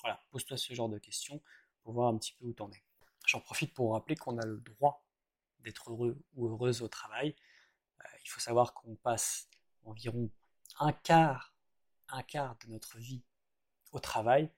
Voilà, 0.03 0.23
pose-toi 0.31 0.57
ce 0.57 0.73
genre 0.75 0.89
de 0.89 0.99
questions 0.99 1.43
pour 1.83 1.93
voir 1.93 2.09
un 2.09 2.19
petit 2.19 2.33
peu 2.35 2.47
où 2.47 2.53
t'en 2.53 2.71
es. 2.71 2.83
J'en 3.27 3.41
profite 3.41 3.75
pour 3.75 3.93
rappeler 3.93 4.17
qu'on 4.17 4.39
a 4.39 4.47
le 4.47 4.59
droit 4.59 5.05
d'être 5.61 5.91
heureux 5.91 6.19
ou 6.35 6.49
heureuse 6.49 6.83
au 6.83 6.89
travail, 6.89 7.37
euh, 8.01 8.09
il 8.25 8.29
faut 8.29 8.41
savoir 8.41 8.75
qu'on 8.75 8.97
passe 8.97 9.49
environ 9.85 10.31
un 10.79 10.93
quart, 10.93 11.55
un 12.09 12.23
quart 12.23 12.57
de 12.65 12.69
notre 12.69 12.99
vie 12.99 13.23
au 13.93 14.01
travail. 14.01 14.51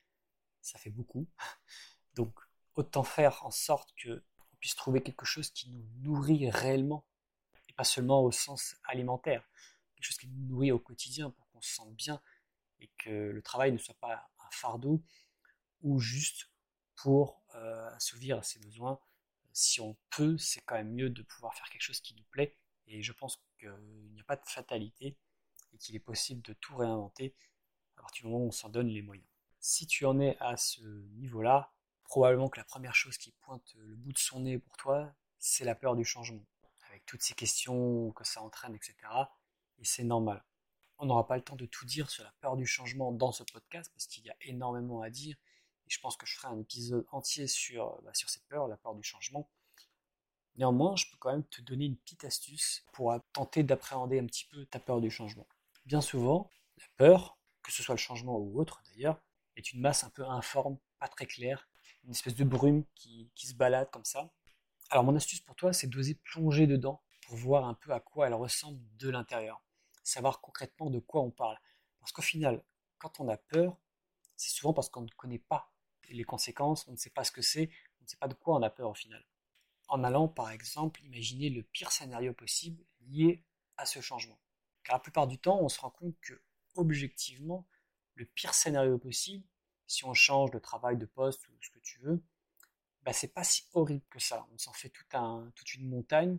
Ça 0.61 0.79
fait 0.79 0.91
beaucoup. 0.91 1.27
Donc, 2.15 2.39
autant 2.75 3.03
faire 3.03 3.45
en 3.45 3.51
sorte 3.51 3.93
que 3.97 4.23
on 4.53 4.57
puisse 4.57 4.77
trouver 4.77 5.03
quelque 5.03 5.25
chose 5.25 5.51
qui 5.51 5.71
nous 5.71 5.85
nourrit 6.03 6.49
réellement, 6.51 7.05
et 7.69 7.73
pas 7.73 7.85
seulement 7.85 8.23
au 8.23 8.31
sens 8.31 8.77
alimentaire, 8.85 9.49
quelque 9.95 10.05
chose 10.05 10.19
qui 10.19 10.29
nous 10.29 10.47
nourrit 10.47 10.71
au 10.71 10.79
quotidien 10.79 11.31
pour 11.31 11.49
qu'on 11.51 11.61
se 11.61 11.75
sente 11.75 11.95
bien 11.95 12.21
et 12.81 12.89
que 12.99 13.11
le 13.11 13.43
travail 13.43 13.73
ne 13.73 13.79
soit 13.79 13.99
pas 13.99 14.31
un 14.39 14.51
fardeau 14.51 15.03
ou 15.83 16.01
juste 16.01 16.51
pour 16.97 17.43
euh, 17.55 17.91
assouvir 17.95 18.45
ses 18.45 18.59
besoins. 18.61 19.01
Si 19.53 19.81
on 19.81 19.97
peut, 20.11 20.39
c'est 20.39 20.63
quand 20.63 20.77
même 20.77 20.93
mieux 20.93 21.11
de 21.11 21.23
pouvoir 21.23 21.55
faire 21.55 21.69
quelque 21.69 21.83
chose 21.83 22.01
qui 22.01 22.15
nous 22.15 22.25
plaît 22.31 22.57
et 22.87 23.03
je 23.03 23.13
pense 23.13 23.43
qu'il 23.59 23.71
n'y 24.13 24.21
a 24.21 24.25
pas 24.25 24.37
de 24.37 24.47
fatalité 24.47 25.17
et 25.73 25.79
qu'il 25.79 25.95
est 25.95 26.01
possible 26.01 26.43
de 26.43 26.53
tout 26.55 26.77
réinventer 26.77 27.35
à 27.97 28.03
partir 28.03 28.25
du 28.25 28.31
moment 28.31 28.45
où 28.45 28.49
on 28.49 28.53
s'en 28.53 28.69
donne 28.69 28.89
les 28.89 29.03
moyens. 29.03 29.27
Si 29.61 29.87
tu 29.87 30.05
en 30.07 30.19
es 30.21 30.37
à 30.41 30.57
ce 30.57 30.83
niveau-là, 31.17 31.73
probablement 32.05 32.49
que 32.49 32.59
la 32.59 32.65
première 32.65 32.95
chose 32.95 33.17
qui 33.17 33.33
pointe 33.41 33.75
le 33.77 33.95
bout 33.95 34.13
de 34.13 34.19
son 34.19 34.41
nez 34.41 34.59
pour 34.59 34.77
toi, 34.77 35.15
c'est 35.39 35.65
la 35.65 35.75
peur 35.75 35.97
du 35.97 36.05
changement, 36.05 36.45
avec 36.89 37.07
toutes 37.07 37.23
ces 37.23 37.35
questions 37.35 38.11
que 38.13 38.25
ça 38.25 38.43
entraîne, 38.43 38.75
etc. 38.75 38.97
Et 39.79 39.85
c'est 39.85 40.05
normal. 40.05 40.45
On 40.99 41.07
n'aura 41.07 41.27
pas 41.27 41.37
le 41.37 41.43
temps 41.43 41.57
de 41.57 41.67
tout 41.67 41.87
dire 41.87 42.11
sur 42.11 42.23
la 42.25 42.33
peur 42.41 42.57
du 42.57 42.67
changement 42.67 43.13
dans 43.13 43.33
ce 43.33 43.45
podcast, 43.45 43.91
parce 43.95 44.07
qu'il 44.07 44.25
y 44.25 44.31
a 44.31 44.37
énormément 44.43 45.01
à 45.01 45.11
dire, 45.11 45.37
je 45.93 46.01
pense 46.01 46.17
que 46.17 46.27
je 46.27 46.35
ferai 46.37 46.49
un 46.49 46.59
épisode 46.59 47.05
entier 47.11 47.47
sur, 47.47 48.01
bah, 48.03 48.15
sur 48.15 48.31
cette 48.31 48.47
peur, 48.47 48.67
la 48.67 48.79
peur 48.79 48.95
du 48.95 49.03
changement. 49.03 49.51
Néanmoins, 50.57 50.97
je 50.97 51.05
peux 51.11 51.19
quand 51.19 51.33
même 51.33 51.45
te 51.45 51.61
donner 51.61 51.85
une 51.85 51.99
petite 51.99 52.25
astuce 52.25 52.87
pour 52.93 53.15
tenter 53.33 53.63
d'appréhender 53.63 54.19
un 54.19 54.27
petit 54.27 54.47
peu 54.47 54.65
ta 54.67 54.79
peur 54.79 55.01
du 55.03 55.11
changement. 55.11 55.47
Bien 55.85 56.01
souvent, 56.01 56.51
la 56.79 56.87
peur, 56.97 57.39
que 57.63 57.73
ce 57.73 57.83
soit 57.83 57.95
le 57.95 58.01
changement 58.01 58.39
ou 58.39 58.59
autre 58.59 58.83
d'ailleurs, 58.87 59.21
est 59.57 59.73
une 59.73 59.81
masse 59.81 60.03
un 60.03 60.11
peu 60.11 60.25
informe, 60.25 60.79
pas 60.99 61.09
très 61.09 61.27
claire, 61.27 61.69
une 62.05 62.13
espèce 62.13 62.35
de 62.35 62.45
brume 62.45 62.85
qui, 62.95 63.31
se 63.37 63.55
balade 63.55 63.91
comme 63.91 64.05
ça. 64.05 64.33
Alors 64.89 65.05
mon 65.05 65.15
astuce 65.15 65.41
pour 65.41 65.57
toi, 65.57 65.75
c'est 65.75 65.89
d'oser 65.89 66.15
plonger 66.15 66.67
dedans 66.67 67.03
pour 67.27 67.37
voir 67.37 67.67
un 67.67 67.75
peu 67.75 67.93
à 67.93 68.01
quoi 68.01 68.27
elle 68.27 68.35
ressemble 68.35 68.81
de 68.97 69.11
l'intérieur, 69.11 69.63
savoir 70.03 70.41
concrètement 70.41 70.89
de 70.89 71.01
quoi 71.01 71.21
on 71.21 71.31
parle. 71.31 71.59
Parce 72.01 72.13
qu'au 72.13 72.23
final, 72.23 72.65
quand 72.99 73.21
on 73.21 73.29
a 73.29 73.37
peur, 73.37 73.77
c'est 74.37 74.51
souvent 74.51 74.73
parce 74.73 74.89
qu'on 74.89 75.03
ne 75.03 75.11
connaît 75.17 75.39
pas 75.39 75.72
les 76.17 76.25
conséquences, 76.25 76.87
on 76.89 76.93
ne 76.93 76.97
sait 76.97 77.11
pas 77.11 77.25
ce 77.25 77.33
que 77.33 77.43
c'est, 77.43 77.71
on 78.01 78.05
ne 78.05 78.09
sait 78.09 78.17
pas 78.17 78.29
de 78.29 78.35
quoi 78.35 78.57
on 78.57 78.63
a 78.63 78.71
peur 78.71 78.91
au 78.91 78.95
final 78.95 79.25
en 79.93 80.05
allant 80.05 80.27
par 80.27 80.51
exemple 80.51 81.03
imaginer 81.03 81.51
le 81.51 81.63
pire 81.63 81.93
scénario 81.93 82.33
possible 82.33 82.83
lié 83.03 83.45
à 83.77 83.85
ce 83.85 84.01
changement. 84.01 84.41
Car 84.85 84.97
la 84.97 85.01
plupart 85.01 85.27
du 85.27 85.39
temps, 85.39 85.61
on 85.61 85.69
se 85.69 85.81
rend 85.81 85.91
compte 85.91 86.17
que 86.23 86.33
objectivement, 86.77 87.69
le 88.15 88.25
pire 88.25 88.55
scénario 88.55 88.97
possible, 88.97 89.47
si 89.87 90.07
on 90.07 90.15
change 90.15 90.51
de 90.51 90.59
travail, 90.59 90.97
de 90.97 91.05
poste 91.05 91.47
ou 91.49 91.53
ce 91.61 91.69
que 91.69 91.79
tu 91.81 91.99
veux, 92.01 92.25
bah, 93.03 93.13
c'est 93.13 93.35
pas 93.35 93.45
si 93.45 93.69
horrible 93.75 94.05
que 94.09 94.19
ça. 94.19 94.49
On 94.55 94.57
s'en 94.57 94.73
fait 94.73 94.89
tout 94.89 95.05
un, 95.13 95.53
toute 95.57 95.75
une 95.75 95.91
montagne, 95.91 96.39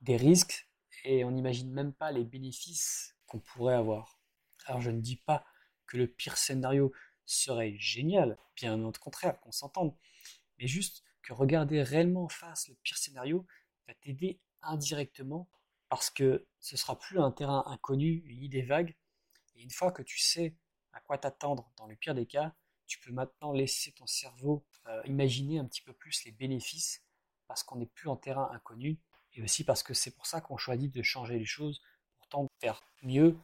des 0.00 0.16
risques, 0.16 0.68
et 1.04 1.24
on 1.24 1.30
n'imagine 1.30 1.70
même 1.70 1.92
pas 1.92 2.10
les 2.10 2.24
bénéfices 2.24 3.14
qu'on 3.26 3.38
pourrait 3.38 3.76
avoir. 3.76 4.18
Alors 4.64 4.80
je 4.80 4.90
ne 4.90 5.00
dis 5.00 5.16
pas 5.16 5.46
que 5.86 5.96
le 5.96 6.08
pire 6.08 6.36
scénario 6.36 6.92
serait 7.28 7.76
génial, 7.78 8.38
bien 8.56 8.82
au 8.82 8.92
contraire, 8.92 9.40
qu'on 9.40 9.52
s'entende, 9.52 9.94
mais 10.58 10.66
juste 10.66 11.04
regarder 11.32 11.82
réellement 11.82 12.24
en 12.24 12.28
face 12.28 12.68
le 12.68 12.74
pire 12.82 12.98
scénario 12.98 13.46
va 13.86 13.94
t'aider 13.94 14.40
indirectement 14.62 15.48
parce 15.88 16.10
que 16.10 16.46
ce 16.60 16.76
sera 16.76 16.98
plus 16.98 17.18
un 17.20 17.30
terrain 17.30 17.64
inconnu, 17.66 18.22
une 18.26 18.42
idée 18.42 18.62
vague. 18.62 18.96
Et 19.54 19.62
une 19.62 19.70
fois 19.70 19.92
que 19.92 20.02
tu 20.02 20.18
sais 20.18 20.54
à 20.92 21.00
quoi 21.00 21.18
t'attendre 21.18 21.70
dans 21.76 21.86
le 21.86 21.96
pire 21.96 22.14
des 22.14 22.26
cas, 22.26 22.54
tu 22.86 22.98
peux 22.98 23.12
maintenant 23.12 23.52
laisser 23.52 23.92
ton 23.92 24.06
cerveau 24.06 24.64
euh, 24.86 25.02
imaginer 25.04 25.58
un 25.58 25.66
petit 25.66 25.82
peu 25.82 25.92
plus 25.92 26.24
les 26.24 26.32
bénéfices 26.32 27.02
parce 27.46 27.62
qu'on 27.62 27.76
n'est 27.76 27.86
plus 27.86 28.08
en 28.08 28.16
terrain 28.16 28.50
inconnu 28.52 28.98
et 29.32 29.42
aussi 29.42 29.64
parce 29.64 29.82
que 29.82 29.94
c'est 29.94 30.10
pour 30.10 30.26
ça 30.26 30.40
qu'on 30.40 30.56
choisit 30.56 30.92
de 30.92 31.02
changer 31.02 31.38
les 31.38 31.46
choses 31.46 31.80
pour 32.16 32.28
tendre 32.28 32.48
vers 32.60 32.82
mieux, 33.02 33.38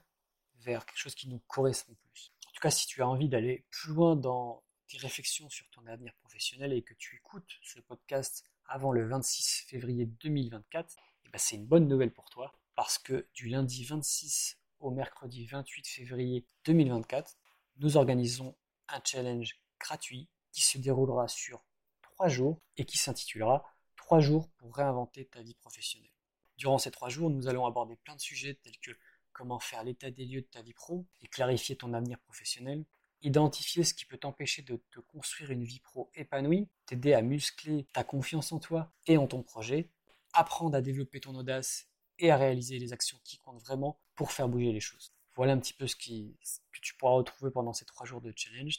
vers 0.56 0.84
quelque 0.84 0.98
chose 0.98 1.14
qui 1.14 1.28
nous 1.28 1.40
correspond 1.46 1.94
plus. 1.94 2.33
Si 2.70 2.86
tu 2.86 3.02
as 3.02 3.08
envie 3.08 3.28
d'aller 3.28 3.66
plus 3.70 3.92
loin 3.92 4.16
dans 4.16 4.62
tes 4.88 4.96
réflexions 4.96 5.50
sur 5.50 5.68
ton 5.70 5.86
avenir 5.86 6.14
professionnel 6.14 6.72
et 6.72 6.82
que 6.82 6.94
tu 6.94 7.16
écoutes 7.16 7.58
ce 7.62 7.78
podcast 7.80 8.44
avant 8.66 8.90
le 8.90 9.06
26 9.06 9.64
février 9.68 10.06
2024, 10.06 10.96
eh 11.24 11.28
ben 11.28 11.38
c'est 11.38 11.56
une 11.56 11.66
bonne 11.66 11.86
nouvelle 11.88 12.12
pour 12.12 12.30
toi 12.30 12.54
parce 12.74 12.98
que 12.98 13.28
du 13.34 13.48
lundi 13.48 13.84
26 13.84 14.58
au 14.80 14.90
mercredi 14.90 15.44
28 15.44 15.86
février 15.86 16.46
2024, 16.64 17.36
nous 17.78 17.96
organisons 17.98 18.56
un 18.88 19.00
challenge 19.04 19.60
gratuit 19.78 20.28
qui 20.50 20.62
se 20.62 20.78
déroulera 20.78 21.28
sur 21.28 21.64
trois 22.00 22.28
jours 22.28 22.60
et 22.76 22.86
qui 22.86 22.96
s'intitulera 22.96 23.64
Trois 23.96 24.20
jours 24.20 24.50
pour 24.58 24.76
réinventer 24.76 25.26
ta 25.26 25.40
vie 25.42 25.54
professionnelle. 25.54 26.10
Durant 26.56 26.78
ces 26.78 26.90
trois 26.90 27.08
jours, 27.08 27.30
nous 27.30 27.48
allons 27.48 27.66
aborder 27.66 27.96
plein 27.96 28.14
de 28.14 28.20
sujets 28.20 28.54
tels 28.62 28.78
que 28.78 28.90
comment 29.34 29.58
faire 29.60 29.84
l'état 29.84 30.10
des 30.10 30.24
lieux 30.24 30.40
de 30.40 30.46
ta 30.46 30.62
vie 30.62 30.72
pro 30.72 31.04
et 31.20 31.26
clarifier 31.26 31.76
ton 31.76 31.92
avenir 31.92 32.18
professionnel, 32.20 32.86
identifier 33.20 33.84
ce 33.84 33.92
qui 33.92 34.06
peut 34.06 34.16
t'empêcher 34.16 34.62
de 34.62 34.80
te 34.90 35.00
construire 35.00 35.50
une 35.50 35.64
vie 35.64 35.80
pro 35.80 36.10
épanouie, 36.14 36.68
t'aider 36.86 37.12
à 37.12 37.20
muscler 37.20 37.86
ta 37.92 38.04
confiance 38.04 38.52
en 38.52 38.60
toi 38.60 38.92
et 39.06 39.18
en 39.18 39.26
ton 39.26 39.42
projet, 39.42 39.90
apprendre 40.32 40.76
à 40.76 40.80
développer 40.80 41.20
ton 41.20 41.34
audace 41.34 41.88
et 42.18 42.30
à 42.30 42.36
réaliser 42.36 42.78
les 42.78 42.92
actions 42.92 43.18
qui 43.24 43.38
comptent 43.38 43.62
vraiment 43.62 44.00
pour 44.14 44.32
faire 44.32 44.48
bouger 44.48 44.72
les 44.72 44.80
choses. 44.80 45.12
Voilà 45.34 45.52
un 45.52 45.58
petit 45.58 45.72
peu 45.72 45.86
ce, 45.86 45.96
que 45.96 46.80
tu 46.80 46.94
pourras 46.94 47.14
retrouver 47.14 47.50
pendant 47.50 47.72
ces 47.72 47.84
trois 47.84 48.06
jours 48.06 48.20
de 48.20 48.32
challenge. 48.36 48.78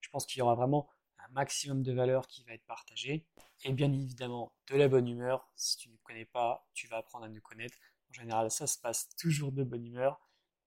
Je 0.00 0.08
pense 0.08 0.24
qu'il 0.24 0.38
y 0.38 0.42
aura 0.42 0.54
vraiment 0.54 0.88
un 1.18 1.28
maximum 1.32 1.82
de 1.82 1.92
valeur 1.92 2.26
qui 2.26 2.42
va 2.44 2.54
être 2.54 2.64
partagée 2.64 3.26
et 3.64 3.72
bien 3.72 3.92
évidemment 3.92 4.52
de 4.68 4.76
la 4.76 4.88
bonne 4.88 5.08
humeur. 5.08 5.50
Si 5.56 5.76
tu 5.76 5.90
ne 5.90 5.96
connais 6.02 6.24
pas, 6.24 6.66
tu 6.72 6.86
vas 6.86 6.98
apprendre 6.98 7.26
à 7.26 7.28
nous 7.28 7.42
connaître. 7.42 7.76
En 8.10 8.12
général, 8.12 8.50
ça 8.50 8.66
se 8.66 8.78
passe 8.78 9.08
toujours 9.16 9.52
de 9.52 9.64
bonne 9.64 9.86
humeur. 9.86 10.20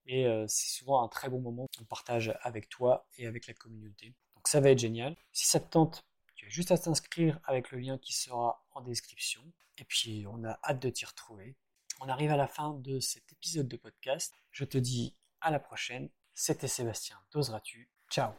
Et 0.06 0.28
euh, 0.28 0.46
c'est 0.48 0.70
souvent 0.70 1.04
un 1.04 1.08
très 1.08 1.30
bon 1.30 1.40
moment 1.40 1.68
qu'on 1.78 1.86
partage 1.86 2.34
avec 2.42 2.70
toi 2.70 3.08
et 3.18 3.28
avec 3.28 3.48
la 3.48 3.54
communauté. 3.54 4.14
Donc 4.36 4.48
ça 4.48 4.60
va 4.60 4.70
être 4.70 4.80
génial. 4.80 5.16
Si 5.32 5.46
ça 5.46 5.60
te 5.60 5.70
tente, 5.70 6.06
tu 6.36 6.46
as 6.46 6.50
juste 6.50 6.72
à 6.72 6.78
t'inscrire 6.78 7.40
avec 7.46 7.72
le 7.72 7.80
lien 7.80 7.98
qui 7.98 8.14
sera 8.14 8.66
en 8.72 8.82
description. 8.82 9.44
Et 9.78 9.86
puis 9.86 10.26
on 10.30 10.44
a 10.44 10.60
hâte 10.64 10.82
de 10.82 10.90
t'y 10.90 11.06
retrouver. 11.06 11.56
On 12.02 12.10
arrive 12.10 12.32
à 12.32 12.38
la 12.38 12.48
fin 12.48 12.74
de 12.74 13.00
cet 13.00 13.32
épisode 13.32 13.68
de 13.68 13.78
podcast. 13.78 14.34
Je 14.52 14.66
te 14.66 14.78
dis 14.78 15.16
à 15.42 15.52
la 15.52 15.60
prochaine. 15.60 16.10
C'était 16.34 16.68
Sébastien. 16.68 17.18
D'oseras-tu 17.32 17.90
Ciao 18.10 18.34